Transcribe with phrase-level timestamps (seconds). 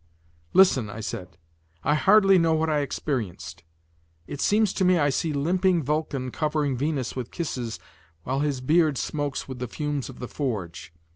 [0.53, 1.37] "Listen," I said;
[1.83, 3.63] "I hardly know what I experienced.
[4.25, 7.77] It seems to me I see limping Vulcan covering Venus with kisses
[8.23, 10.91] while his beard smokes with the fumes of the forge.